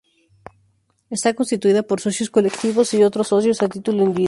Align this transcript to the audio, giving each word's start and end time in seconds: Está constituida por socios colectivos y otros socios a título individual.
Está 1.11 1.35
constituida 1.35 1.83
por 1.83 2.01
socios 2.01 2.31
colectivos 2.31 2.91
y 2.95 3.03
otros 3.03 3.27
socios 3.27 3.61
a 3.61 3.69
título 3.69 3.99
individual. 3.99 4.19